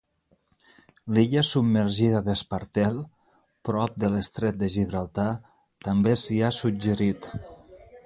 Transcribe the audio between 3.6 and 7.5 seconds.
prop de l'Estret de Gibraltar, també s'hi ha suggerit.